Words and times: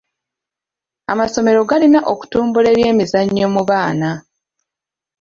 Amasomero 1.11 1.59
galina 1.69 1.99
okutumbula 2.13 2.67
ebyemizannyo 2.73 3.47
mu 3.55 3.61
baana. 3.69 4.11